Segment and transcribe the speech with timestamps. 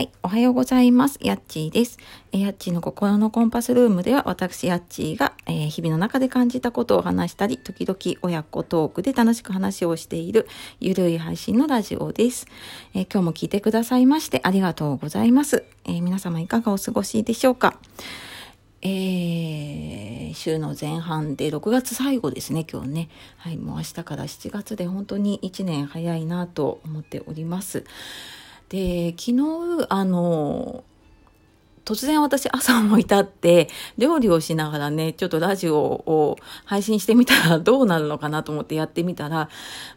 [0.00, 0.10] はい。
[0.22, 1.18] おはようございます。
[1.20, 1.98] やっちーです。
[2.32, 10.48] えやっちーの心のコンパスルームでは、私やっちーが、えー、日々の中で感じたことを話したり、時々親子トークで楽しく話をしている、
[10.80, 12.46] ゆるい配信のラジオです。
[12.94, 15.64] えー、今日も聞いてくださいましてありがとうございます。
[15.84, 17.76] えー、皆様いかがお過ごしでしょうか？
[18.80, 23.08] えー、週の前半で6月最後ですね、今日ね。
[23.36, 27.84] はい、もう明日から7月で本当に1年早いなと思っております。
[28.70, 30.84] で昨日あの
[31.84, 33.68] 突然私朝思い立って
[33.98, 39.48] 料理をしながらねちょっとラジオを配信してみたらどうなるのかなと思ってやってみたら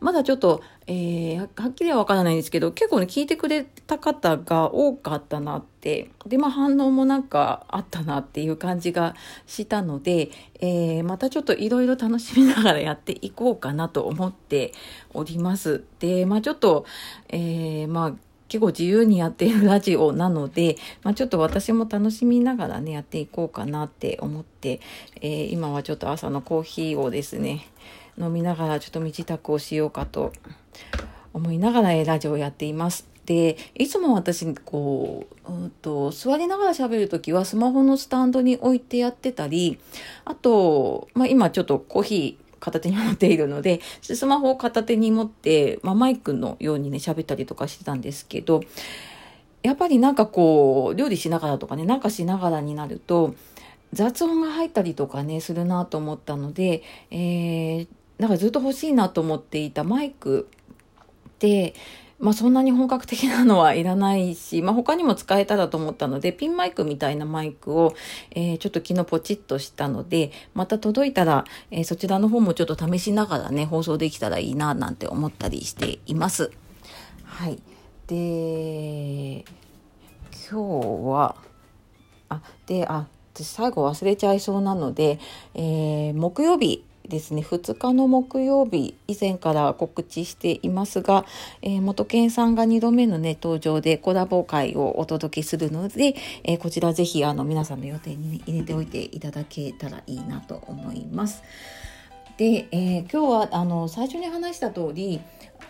[0.00, 9.14] まだちょっと、えー、はっきりはわからないんですけど結構ね聞いてくれた方が多かったなってでまあ反応もなんかあったなっていう感じが
[9.46, 14.72] したので、えー、またちょっといろいろ楽しみながらやっていこうかなと思って
[15.12, 15.84] おります。
[15.98, 16.86] でまあちょっと、
[17.28, 24.80] えー、まあ結構自由にやっているラジオなので、まあ、ちょっと私も楽しみながらね、やっていこうかなって思って、
[25.22, 27.66] えー、今はちょっと朝のコーヒーをですね、
[28.18, 30.34] 飲みながらちょっと身支度をしようかと
[31.32, 33.08] 思いながらラジオをやっています。
[33.24, 39.78] で、いつも私、こう、うんと、座りながら喋るときはスマホのスタンドに置いてやってたり、
[40.26, 48.62] あと、まあ、今ちょっとコーヒー、片手に持っているので、 スマホを片手に持って、まあ、マイクのようにね、喋ったりとかしてたんですけど、
[49.64, 53.34] やっぱりなんかこう、料理しながらとかね、なんかしながらになると、
[53.92, 57.88] 雑音が入ったりとかね、するなと思ったので、えー、
[58.18, 60.48] なんかずっと欲しいなと思っていたマイク
[61.40, 61.74] で、
[62.22, 67.94] まあそんなに本格的なのはいらないし、 まあ他にも使えたらと思ったので、ピンマイクみたいなマイクを、
[68.30, 76.52] えー、ちょっと昨日ポチッとしたので、また届いたら、えー、そちらの方もちょっと試しながらね、放送できたらいいな、なんて思ったりしています。
[77.24, 77.58] はい。
[78.06, 79.44] で、
[80.48, 81.34] 今日は、
[82.28, 85.18] あ、で、あ、私最後忘れちゃいそうなので、
[85.54, 91.26] えー、木曜日、ですね2日の木曜日以前から告知していますが、
[91.60, 101.42] えー、元健さんが2度目のね登場でコラボ会をお届けするので、えー、こちらぜひあの皆さんの予定に、ね、入れておいていただけたらいいなと思います。
[102.38, 105.20] で、えー、今日はあの最初に話した通り、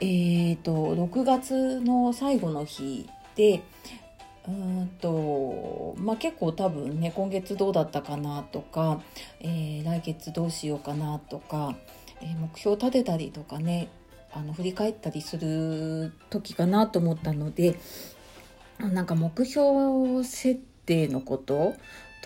[0.00, 3.62] えーと、6月の最後の日で、
[4.48, 9.02] うんとまあ、結構多分ね今月どうだったかなとか、
[9.40, 11.76] えー、来月どうしようかなとか、
[12.22, 13.90] えー、目標立てたりとかね
[14.32, 17.78] あの振り返ったりする時かなと思ったので
[18.78, 21.74] なんか目標設定のこと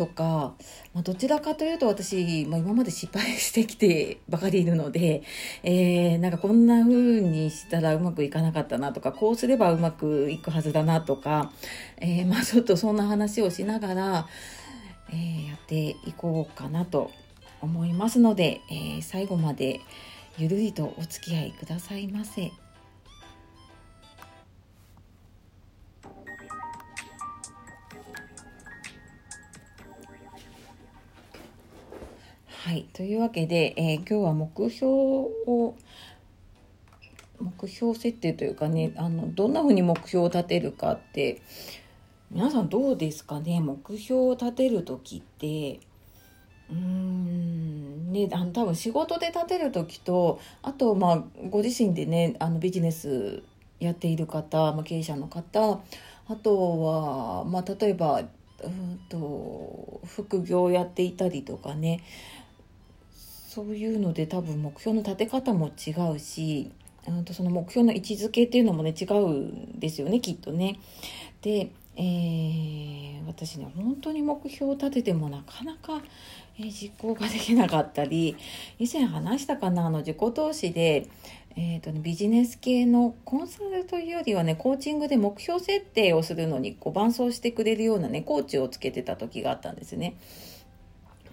[0.02, 0.54] とか、
[0.94, 5.22] まあ、どちらかというと私、まあ、今まで失敗してきてばかりいるので、
[5.62, 11.52] えー、なんかこんな風にしたらうまくいかなかったなとか、こうすればうまくいくはずだなとか、
[11.98, 14.26] えー、まあちょっとそんな話をしながら、
[15.10, 17.12] えー、やっていこうかなと
[17.60, 19.80] 思いますので、え、最後まで
[20.36, 22.50] ゆるりとお付き合いくださいませ。
[32.64, 32.86] はい。
[32.92, 35.74] というわけで、えー、今日は目標を、
[37.40, 41.42] 目標設定というかね、あの、どんな風に目標を立てるかって、
[42.30, 43.58] 皆さんどうですかね？
[43.58, 45.80] 目標を立てる時って、
[46.70, 53.42] うーん、ね、あの、多分仕事で立てる時と、あと、まあ、ご自身でね、あの、ビジネス
[53.80, 55.80] やっている方、まあ、経営者の方、
[56.28, 58.22] あとは、まあ、例えば、
[58.64, 62.00] うんと副業やっていたりとかね
[63.54, 66.72] そういうので多分目標の立て方も違うし
[67.26, 70.80] とその目標の位置づけっていうのもね違うんですよねきっとね。
[71.42, 76.00] で、えー、私ね本当に目標を立ててもなかなか、
[76.58, 78.38] えー、実行ができなかったり
[78.78, 81.08] 以前話したかなあの自己投資で、
[81.54, 90.16] えーとね、ビジネス系のコンサルというよりはねコーチングで目標設定をするのにこう伴走してくれるようなねコーチをつけてた時があったんですね。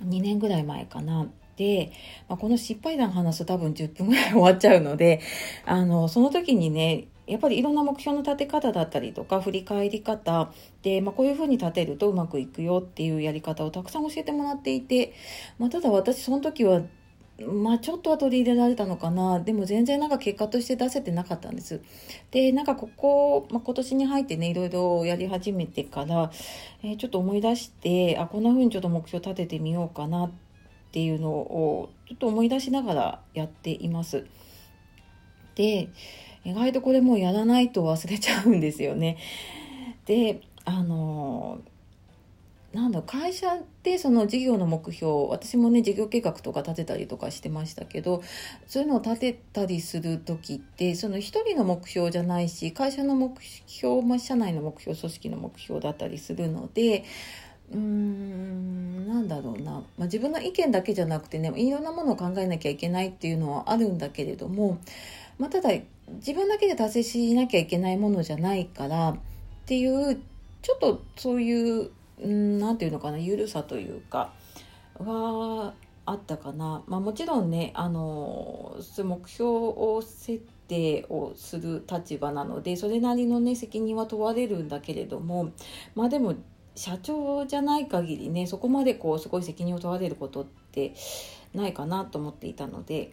[0.06, 1.30] 2年ぐらい前かな。
[1.60, 1.92] で、
[2.30, 5.20] まあ、この失敗談話すと多分10分ぐらい終わっちゃうので、
[5.66, 10.52] あの、その時にね、やっぱりいろんな目標の立て方だったりとか振り返り方
[10.82, 15.14] で、まあ、こういうふうに立てるとうまくいくよっていうやり方をたくさん教えてもらっていて、
[15.60, 16.82] まあ、ただ私その時は
[17.46, 19.40] まあちょっとは取り入れられたのかな。
[19.40, 21.82] でも全然なんか結果として出せてなかったんです。
[22.32, 26.32] でなんかここ、まあ、今年に入ってねいろいろやり始めてから、
[26.84, 30.49] えー、ちょっと思い出してあこんな風にちょっと目標立ててみようかなって
[30.90, 34.26] っていうのをちょっと思い出しながらやっています。
[35.56, 35.90] で
[36.44, 39.18] 意外とこれもうやらないと忘れちゃうんですよね。
[40.06, 41.60] であの
[42.74, 48.22] なんだ会社でその事業の目標私もね事業計画とか立てたりとかしてましたけど
[48.68, 57.06] そういうのを立てたりする時ってその一人の目標じゃないし会社の目標、まあ、社内の目標組織の目標だったりするので
[57.72, 64.80] うーんなんだろうな、まあ、自分の意見だけじゃなくてねいろんなものを考えなきゃいけないっていうのはあるんだけれども、
[65.38, 65.70] まあ、ただ
[66.08, 69.18] 自分だけで達成しなきゃいけないものじゃないからっ
[69.66, 70.20] ていう
[70.62, 74.34] ちょっとそういう何て言うのかな緩さというか
[74.98, 75.74] は
[76.06, 85.52] あったかな、まあ、もちろんねあの目標を設定をする立場なのでそれなりのね責任は問われるんだけれども
[85.96, 86.36] まあでも
[86.80, 90.94] 社長じゃない限りねそこまでこうすごい責任を問われることって
[91.54, 93.12] ないかなと思っていたので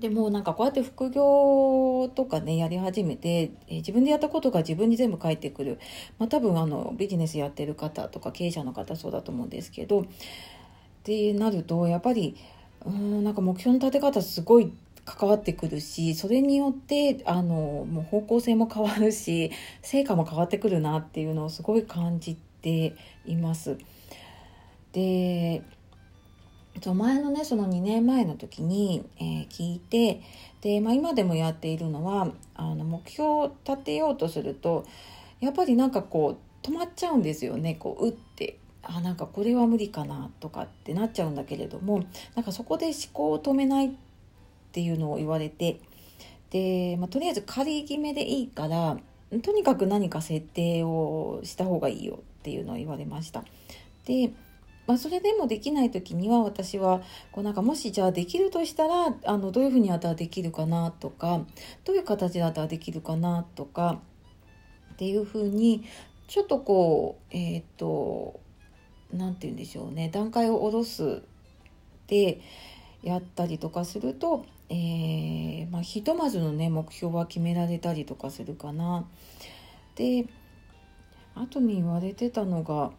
[0.00, 5.78] でもなんかこうやって副業とかねやり始めて、え、自分でやったことが自分に全部返ってくる、
[6.18, 10.04] まあ、多分あのビジネスやってる方とか経営者の方そうだと思うんですけどっ
[11.04, 12.36] てなるとやっぱり
[12.84, 14.72] うんなんか目標の立て方すごい
[15.04, 19.50] 関わってくるしそれによってあのもう方向性も変わるし
[19.80, 22.96] 成果も変わってくるなっていうのをすごい感じて
[23.26, 23.78] います。
[24.92, 25.62] で
[26.94, 30.22] 前のねその2年前の時に、えー、聞いて
[30.60, 34.86] で、まあ、今でもやっているのはあの目標を立てようとすると
[35.40, 42.04] やっぱりなんかこう止まっちゃうんですよねこう打ってあなんかこれは無理かなとかってなっちゃうんだけれども
[42.34, 43.90] なんかそこで思考を止めないっ
[44.72, 45.80] ていうのを言われて
[46.50, 48.98] で、まあ、とりあえず仮決めでいいから
[49.42, 53.44] とにかく何か設定をした方がいいよっていうのを言われました。
[54.06, 54.32] で
[54.86, 61.42] まあ、それでもできない時には私はこうなんかもしじゃあできるとしたらあのどういうふうにあったらできるかなとか
[61.84, 64.00] どういう形だったらできるかなとか
[64.94, 65.84] っていうふうに
[66.26, 68.40] ちょっとこうえっ、ー、と
[69.12, 71.20] 何て言うんでしょうね段階を下ろす
[72.06, 72.40] で
[73.02, 79.04] やったりとかすると、えーまあ、ひとまずのね目標は決められたりとかするかな。
[79.94, 80.26] で
[81.34, 82.90] 後に言われてたのが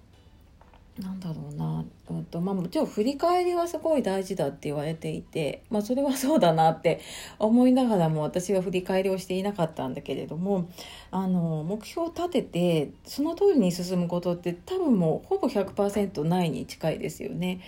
[1.01, 6.99] なんだろうな、うんとまあ、もちろん振り返りはすごい大事だって言われていて、まあ、それはそうだなって
[7.37, 10.69] 思いながらも私は振り返りをしていなかったんだけれども
[11.11, 17.61] あの目標を立ててその通りに進むことって多分もうほぼ100%ないに近いですよね。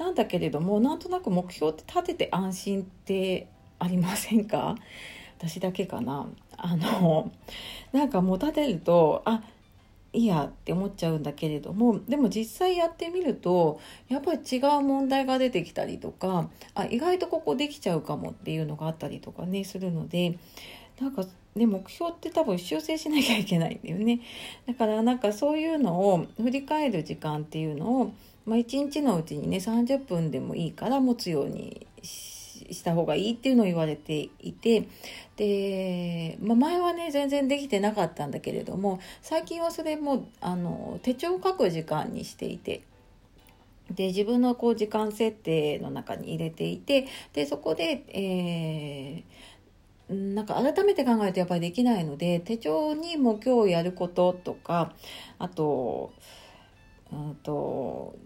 [0.00, 3.46] なんだけれどもなんとなく目標って立てて安心って
[3.78, 4.74] ありませんか？
[5.38, 6.26] 私だけかな？
[6.56, 7.30] あの
[7.92, 9.42] なんかもう立てるとあ
[10.12, 20.38] いいやって思っちゃうんだけれどもでも実際やってみるとやっぱり違う問題が出てきたりとかあ意外とここできちゃうかもっていうのがあったりとかねするので
[21.00, 21.24] なんか
[21.54, 24.20] ね目標って多分修正しなきゃいけないんだよね。
[24.66, 28.12] だからなんかそういうのを振り返る時間っていうのを、
[28.46, 34.88] まあ、1日のうちにね30分でもいいから持つようにした方がいいっていうのを言われていて
[35.36, 42.82] で、まあ、前はね全然できてなかったんだけれども最近はそれもあの手帳を書く時間にしていて。
[43.90, 54.92] で自分のこう時間設定の中に入れていてでそこで、えー、なんか改めて考えるとやっぱりできないので手帳にも今日やることとか
[55.40, 56.12] あと,、
[57.12, 58.16] うんと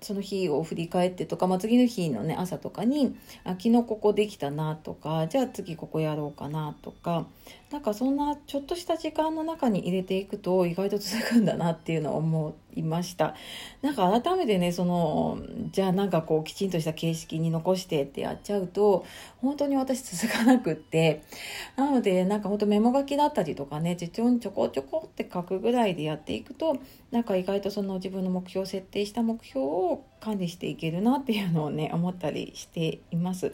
[0.00, 7.26] その日を振り返ってとか、まあ、次の日のね朝とかにあ昨日ここできたなとかじゃあ次ここやろうかなとか
[7.72, 13.34] なんかそんなちょっとした時間の中に入れていくと意外と続くんだなっていうのを思いました
[13.82, 15.38] なんか改めてねその
[15.72, 19.04] じゃあなんかこうきちんとした形式に残してってやっちゃうと
[19.40, 21.22] 本当に私続かなくって
[21.76, 26.78] なのでなんか本当メモ書きだったりとかね手帳にちょこちょこって書くぐらいでやっていくと
[27.10, 33.52] なんか意外とその自分の目標を設定した目標を管理していけるなっていうのをね思ったりしています。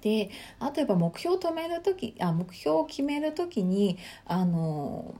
[0.00, 0.30] で
[0.60, 5.14] あとやっぱ目標を止める時あ目標を決める時にあの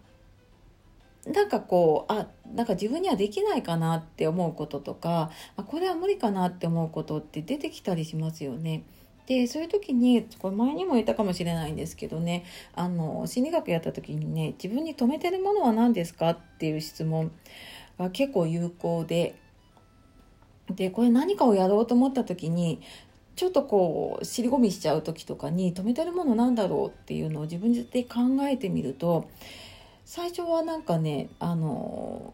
[1.32, 8.82] なんかこうあなんか自分にはできないかなって思うこととかあこれは無理かなって思うことって出てきたりしますよね。
[9.26, 17.30] でそういう時にこれ前にも言ったかもしれないんですけどねあの心理学やった時にね自分に止めてるものは何ですかっていう質問
[17.98, 19.34] が結構有効で
[20.70, 22.80] でこれ何かをやろうと思った時に
[23.36, 29.28] ちょっとこう尻込みしちゃう時とかに止めてるものなんだろうっていうのを自分で考えてみると
[30.10, 32.32] 最初はなんかねあの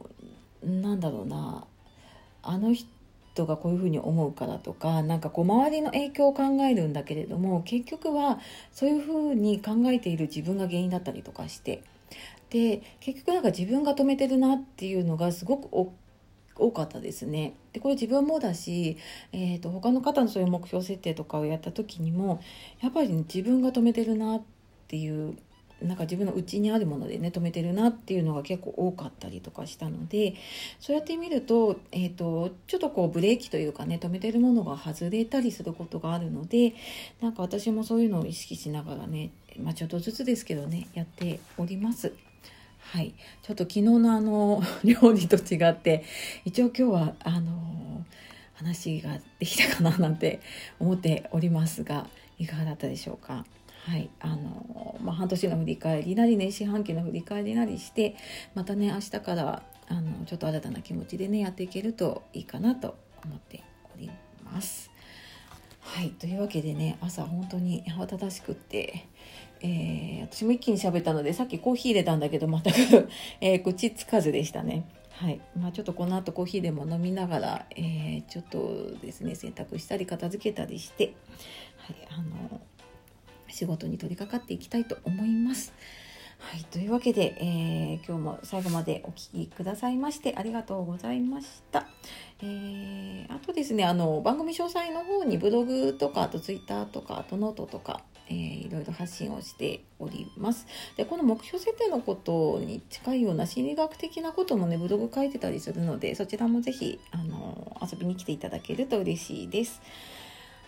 [0.63, 1.65] なんだろうな
[2.41, 8.39] あの人がこういうふうに思うからとかなんかこう周りの影響を考えるんだけれども結局は
[8.71, 11.83] そういうふうに考えている自分が原因だったりとかして
[12.51, 15.69] で結局なんか自分が止めてるなっていうのがすごく
[16.55, 17.55] 多かったですね。
[17.73, 18.99] でこれ自分もだし、
[19.33, 22.41] えーと、他の方のそういう目標設定とかをやった時にも
[22.81, 24.43] やっぱり、ね、自分が止めてるなっ
[24.87, 25.37] ていう
[25.85, 30.35] なんか自分の内にあるものでね止めてるなっていうのが結構多かったりとかしたので
[30.81, 36.75] そうやって見ると,、えーと、ちょっとこうブレーキというかね止めてるものが外れたりすることがあるので
[37.21, 42.13] なんか私もそういうのを意識しながらね、まあ、ちょっとずつですけどねやっております。
[42.81, 46.05] はい、ちょっと昨日のあの 料理と違って
[46.45, 48.05] 一応今日はあの
[48.55, 50.41] 話ができたかななんて
[50.79, 52.07] 思っておりますが
[52.39, 53.45] いかがだったでしょうか？
[53.87, 58.17] はいあのまあ、半年の振り返りなりね四半期の振り返りなりして
[58.55, 63.63] またね明日からあのちょっと新たな気持ちでねやっていけるといいかなと思って
[63.95, 64.11] おり
[64.43, 64.91] ます。
[65.81, 69.07] はいというわけでね朝本当に慌ただしくって、
[69.61, 73.09] えー、私も一気に喋ったのでさっきコーヒー入れたんだけど全く
[73.43, 74.89] えー、口つかずでしたね。
[75.13, 81.15] はいまあ、ちょっとこの後コーヒーでも飲みながら、えー、ちょっとですね洗濯したり片付けたりして、
[81.77, 82.61] はい、あの
[83.55, 85.73] 仕事に取り掛かっていきたいと思います。
[86.39, 91.87] はい、というわけで、えー、今日も最後までお聴きくださいましてありがとうございました。
[92.43, 100.67] えー、あとですねあの番組詳細の方にブログとかあとツイッターとかあとノートとか、えー、いろいろ発信をしております。
[100.97, 109.81] でこの目標設定のことに近いような心理学的なこともねブログ書いてたりするのでそちらもぜひあの遊びに来ていただけると嬉しいです。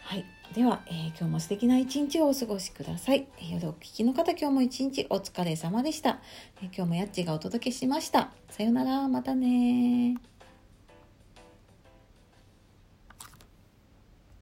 [0.07, 0.25] はい。
[0.55, 3.27] では、えー、今日も素敵な一日をお過ごしください。
[3.51, 6.21] 夜お聞きの方、今日も一日お疲れ様でした。
[6.63, 8.31] えー、今日もやっちがお届けしました。
[8.49, 10.17] さようなら、またね